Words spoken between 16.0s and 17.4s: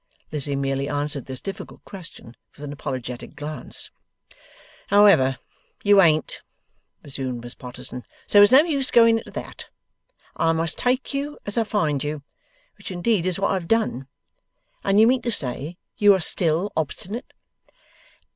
are still obstinate?